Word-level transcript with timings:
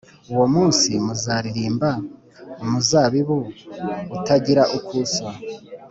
Uwo 0.33 0.45
munsi, 0.53 0.89
muzaririmba 1.05 1.89
umuzabibu 2.63 3.37
utagira 4.17 4.63
uko 4.77 4.91
usa: 5.03 5.27